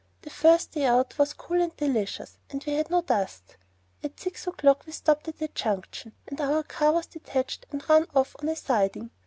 "The 0.23 0.31
first 0.31 0.71
day 0.71 0.85
out 0.85 1.19
was 1.19 1.31
cool 1.33 1.61
and 1.61 1.77
delicious, 1.77 2.39
and 2.49 2.63
we 2.65 2.73
had 2.73 2.89
no 2.89 3.03
dust. 3.03 3.55
At 4.03 4.19
six 4.19 4.47
o'clock 4.47 4.87
we 4.87 4.93
stopped 4.93 5.27
at 5.27 5.43
a 5.43 5.47
junction, 5.49 6.13
and 6.27 6.41
our 6.41 6.63
car 6.63 6.93
was 6.93 7.05
detached 7.05 7.67
and 7.71 7.87
run 7.87 8.07
off 8.15 8.35
on 8.41 8.49
a 8.49 8.55
siding. 8.55 9.11